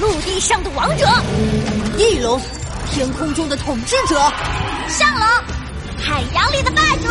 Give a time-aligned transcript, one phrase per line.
[0.00, 1.06] 陆地上的王者，
[1.98, 2.40] 翼龙，
[2.90, 4.18] 天空中的统治者，
[4.88, 5.28] 上龙，
[5.98, 7.06] 海洋里的霸主，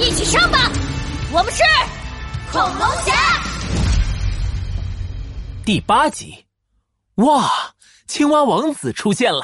[0.00, 0.70] 一起上吧！
[1.32, 1.64] 我们是
[2.52, 3.12] 恐龙侠。
[5.64, 6.46] 第八集，
[7.16, 7.50] 哇，
[8.06, 9.42] 青蛙王子出现了！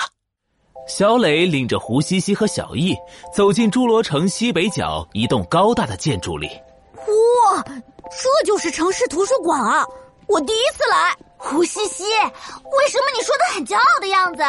[0.87, 2.95] 小磊领着胡西西和小易
[3.35, 6.47] 走进侏罗城西北角一栋高大的建筑里。
[6.95, 9.85] 哇，这就是城市图书馆啊！
[10.27, 11.17] 我第一次来。
[11.45, 14.43] 胡西西，为什么你说的很骄傲的样子？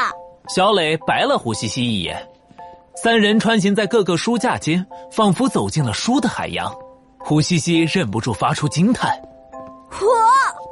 [0.47, 2.29] 小磊白了胡西西一眼。
[2.95, 6.71] 三人穿行在各个书架间，仿佛走进了书的海洋。
[7.17, 9.09] 胡西西忍不住发出惊叹
[9.89, 10.07] ：“哇，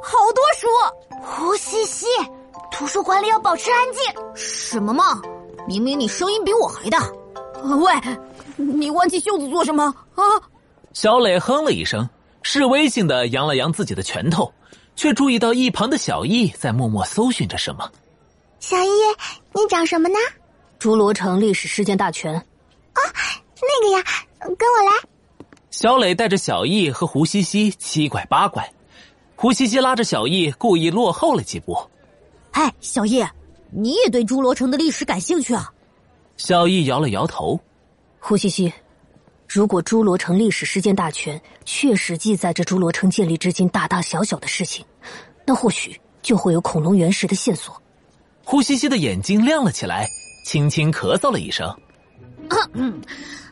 [0.00, 0.68] 好多书！”
[1.20, 2.06] 胡西西，
[2.70, 4.02] 图书馆里要保持安静。
[4.36, 5.20] 什么嘛！
[5.66, 7.10] 明明你声音比我还大。
[7.64, 7.92] 喂，
[8.56, 10.22] 你弯起袖子做什么啊？
[10.92, 12.08] 小磊哼了一声，
[12.42, 14.52] 示威性的扬了扬自己的拳头。
[14.94, 17.90] 却注意到一旁的小易在默默搜寻着什么。
[18.60, 18.88] 小易，
[19.54, 20.16] 你找什么呢？
[20.78, 22.34] 侏罗城历史事件大全。
[22.34, 23.00] 哦，
[23.60, 24.04] 那个呀，
[24.38, 25.08] 跟我来。
[25.70, 28.72] 小磊带着小易和胡西西七拐八拐，
[29.34, 31.76] 胡西西拉着小易故意落后了几步。
[32.52, 33.24] 哎，小易，
[33.70, 35.72] 你也对侏罗城的历史感兴趣啊？
[36.36, 37.58] 小易摇了摇头。
[38.18, 38.72] 胡西西。
[39.48, 44.84] 如果侏罗城历史事件大全确实记载着侏罗城建立至今大大小小的事情，
[45.52, 47.78] 那或许就会有恐龙原石的线索。
[48.42, 50.08] 呼吸吸的眼睛亮了起来，
[50.46, 51.68] 轻轻咳嗽了一声。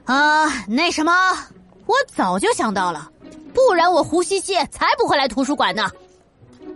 [0.05, 1.13] 啊，那什么，
[1.85, 3.13] 我早就想到了，
[3.53, 5.91] 不然我胡西西才不会来图书馆呢。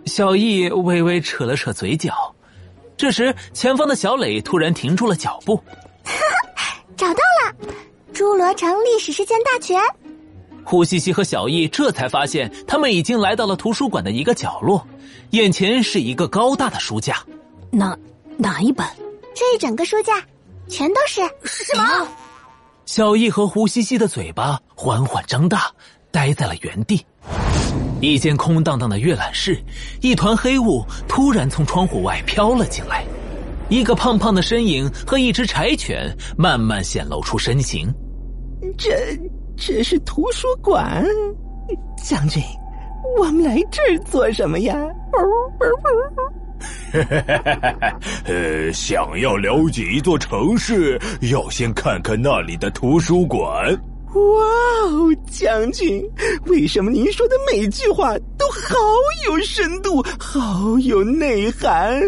[0.05, 2.13] 小易微微扯了扯嘴角，
[2.95, 5.59] 这时前方的小磊突然停住了脚步。
[6.95, 7.73] 找到了。
[8.13, 9.81] 侏罗城历史事件大全。
[10.65, 14.85] 胡西西和小易这才发现，他们已经来到了图书馆的一个角落，
[15.29, 17.23] 眼前是一个高大的书架。
[17.71, 17.95] 哪
[18.37, 18.85] 哪一本？
[19.35, 20.13] 这一整个书架，
[20.67, 22.07] 全都是什么？
[22.85, 25.71] 小易和胡西西的嘴巴缓缓张大，
[26.11, 27.05] 呆在了原地。
[28.01, 29.61] 一间空荡荡的阅览室，
[30.01, 33.05] 一团黑雾突然从窗户外飘了进来，
[33.69, 37.93] 一个胖胖的身影和一只柴犬慢慢显露出身形。
[38.77, 39.17] 这
[39.57, 41.05] 这是图书馆，
[41.97, 42.41] 将军，
[43.17, 44.75] 我们来这儿做什么呀？
[48.25, 50.99] 呃，想要了解一座城市，
[51.31, 53.43] 要先看看那里的图书馆。
[54.13, 54.21] 哇
[54.85, 56.01] 哦，将军，
[56.45, 58.75] 为什么您说的每句话都好
[59.27, 61.99] 有深度，好有内涵？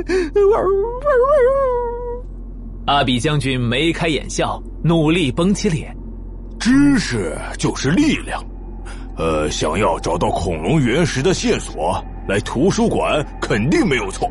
[2.86, 5.97] 阿比将军眉开眼笑，努力绷起脸。
[6.60, 8.44] 知识就是力量，
[9.18, 14.30] 呃，想要找到恐龙原石的线索，来图书馆肯定没有错。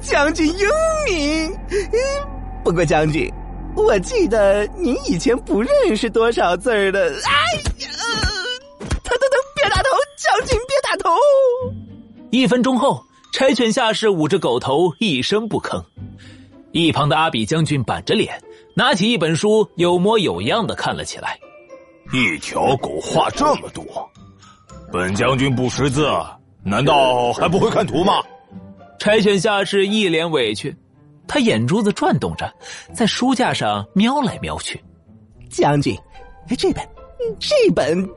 [0.00, 0.68] 将军英
[1.06, 1.50] 明，
[2.62, 3.28] 不过将军，
[3.74, 7.06] 我记得您以前不认识多少字儿的。
[7.24, 7.32] 哎
[7.80, 7.88] 呀，
[8.78, 9.38] 疼疼疼！
[9.56, 11.10] 别打头，将军别打头。
[12.30, 15.82] 一分钟后，柴犬下士捂着狗头，一声不吭。
[16.72, 18.40] 一旁的阿比将军板着脸。
[18.78, 21.36] 拿起一本书，有模有样的看了起来。
[22.12, 24.08] 一条狗画这么多，
[24.92, 26.08] 本将军不识字，
[26.62, 28.22] 难道还不会看图吗？
[29.00, 30.76] 柴犬下士一脸委屈，
[31.26, 32.54] 他眼珠子转动着，
[32.94, 34.80] 在书架上瞄来瞄去。
[35.50, 35.98] 将军，
[36.56, 36.88] 这本，
[37.40, 38.08] 这本，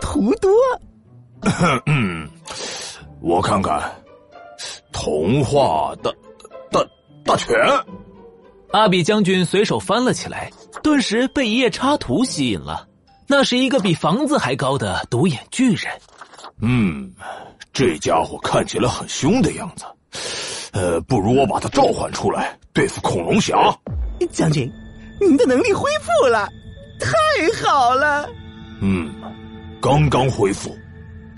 [0.00, 0.50] 图多。
[1.84, 2.26] 嗯，
[3.20, 3.82] 我看看，
[4.94, 6.10] 童话的
[6.70, 6.82] 大
[7.22, 7.54] 大全。
[8.76, 12.86] 阿比将军随手翻了起来，顿时被一页插图吸引了。
[13.26, 15.90] 那是一个比房子还高的独眼巨人。
[16.60, 17.10] 嗯，
[17.72, 19.86] 这家伙看起来很凶的样子。
[20.72, 23.56] 呃，不如我把他召唤出来对付恐龙侠。
[24.30, 24.70] 将军，
[25.22, 26.46] 您的能力恢复了，
[27.00, 28.28] 太好了。
[28.82, 29.10] 嗯，
[29.80, 30.76] 刚刚恢复，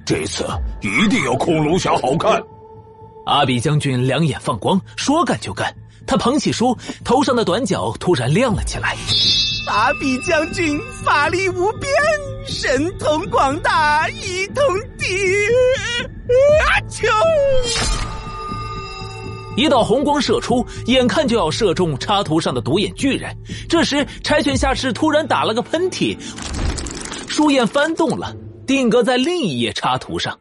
[0.05, 0.45] 这次
[0.81, 2.43] 一定要恐龙侠好看。
[3.27, 5.73] 阿比将军两眼放光，说干就干。
[6.09, 6.75] 他捧起书，
[7.05, 8.97] 头上的短角突然亮了起来。
[9.67, 11.93] 法比将军法力无边，
[12.47, 14.65] 神通广大，一通
[14.97, 15.05] 地。
[16.67, 17.07] 阿秋！
[19.55, 23.37] 一道红光射出，眼看就要射中插图上的独眼巨人。
[23.69, 26.17] 这时，柴犬下士突然打了个喷嚏，
[27.29, 28.35] 书页翻动了，
[28.67, 30.39] 定格在另一页插图上。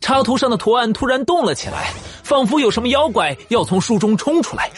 [0.00, 1.92] 插图上的图案突然动了起来，
[2.22, 4.70] 仿佛有什么妖怪要从书中冲出来。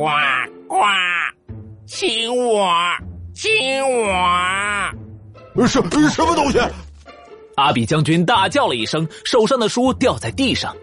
[0.00, 0.06] 呱
[0.66, 0.76] 呱，
[1.86, 2.74] 亲我，
[3.34, 3.52] 亲
[3.82, 5.66] 我！
[5.66, 6.58] 什什么东西？
[7.56, 10.74] 阿比将军大叫了一声，手上的书掉在地上，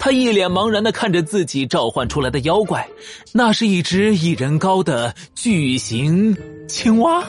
[0.00, 2.88] 他一脸茫然的看着自己召唤出来的妖怪，
[3.30, 6.34] 那是一只一人高的巨型
[6.66, 7.22] 青蛙。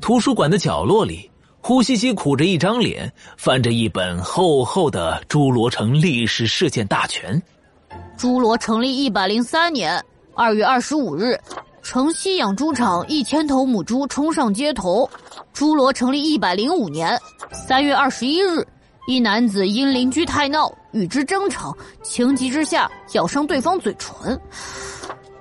[0.00, 1.28] 图书馆的角落里，
[1.60, 7.34] 呼西西苦着一张脸，翻着一本厚厚的《侏罗城历史事件大全》。
[8.16, 10.02] 侏罗成立一百零三年
[10.34, 11.38] 二月二十五日，
[11.82, 15.08] 城西养猪场一千头母猪冲上街头。
[15.54, 17.18] 侏罗成立一百零五年
[17.52, 18.66] 三月二十一日，
[19.06, 24.40] 一男子因邻居太闹与之争吵，情急之下咬伤对方嘴唇。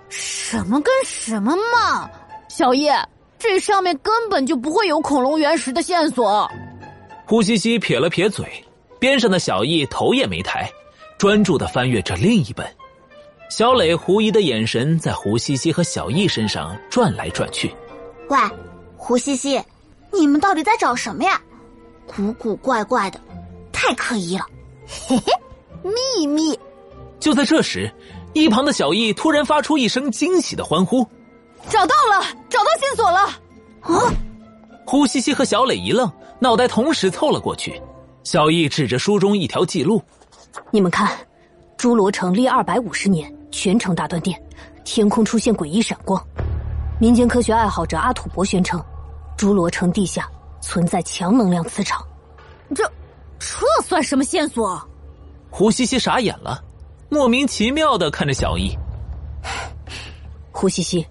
[0.09, 2.09] 什么跟什么嘛，
[2.47, 2.93] 小叶，
[3.39, 6.49] 这上面根本就不会有恐龙原石的线索。
[7.25, 8.45] 胡西西撇了撇嘴，
[8.99, 10.69] 边上的小易头也没抬。
[11.23, 12.67] 专注的翻阅着另一本，
[13.49, 17.73] 小磊狐疑的眼神在胡西西和小易身上转来转去。
[18.27, 18.37] 喂，
[18.97, 19.57] 胡西西，
[20.11, 21.41] 你们到底在找什么呀？
[22.05, 23.17] 古古怪怪的，
[23.71, 24.45] 太可疑了。
[25.07, 25.31] 嘿嘿，
[26.17, 26.59] 秘密。
[27.21, 27.89] 就在这时，
[28.33, 31.07] 一旁的小易突然发出一声惊喜的欢呼
[31.71, 33.19] ：“找到了，找到线索了！”
[33.79, 34.13] 啊！
[34.85, 37.81] 胡西西和小磊一愣，脑袋同时凑了过去。
[38.25, 40.03] 小易指着书中一条记录。
[40.71, 41.11] 你们看，
[41.77, 44.41] 侏罗城历二百五十年，全城大断电，
[44.83, 46.21] 天空出现诡异闪光。
[46.99, 48.83] 民间科学爱好者阿土伯宣称，
[49.37, 50.29] 侏罗城地下
[50.61, 52.05] 存在强能量磁场。
[52.75, 52.83] 这，
[53.39, 54.81] 这算什么线索？
[55.49, 56.63] 胡西西傻眼了，
[57.09, 58.75] 莫名其妙的看着小易。
[60.51, 61.05] 胡西西，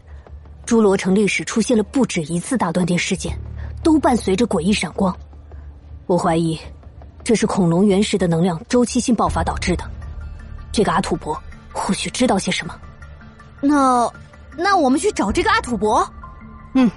[0.67, 3.37] 侏罗城历史出现了不止一次大断电事件，
[3.83, 5.15] 都伴随着诡异闪光。
[6.07, 6.59] 我怀疑。
[7.25, 9.85] 这是恐龙原石的能量周期性爆发导致的。
[10.73, 11.41] 这个阿土伯
[11.73, 12.75] 或许知道些什么。
[13.61, 14.11] 那，
[14.57, 16.07] 那我们去找这个阿土伯。
[16.75, 16.91] 嗯。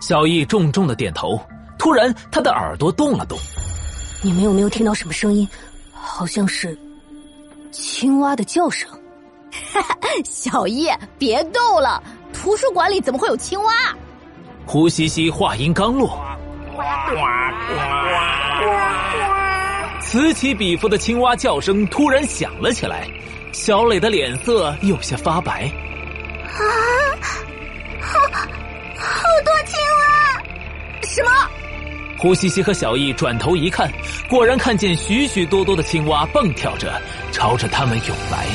[0.00, 1.40] 小易重重的点头。
[1.78, 3.38] 突然，他的耳朵动了动。
[4.22, 5.48] 你们有没有听到什么声音？
[5.92, 6.78] 好像是
[7.70, 8.88] 青蛙的叫声。
[10.24, 10.88] 小易，
[11.18, 12.02] 别逗了。
[12.32, 13.72] 图书馆里怎么会有青蛙？
[14.66, 16.18] 胡西西话音刚落。
[20.10, 23.06] 此起彼伏的青蛙叫声突然响了起来，
[23.52, 25.70] 小磊的脸色有些发白。
[26.42, 26.58] 啊，
[28.00, 28.18] 好，
[28.96, 30.42] 好多青蛙！
[31.02, 31.30] 什么？
[32.18, 33.88] 胡西西和小易转头一看，
[34.28, 38.48] 果然看见许许多多的青蛙蹦跳着朝着他们涌来。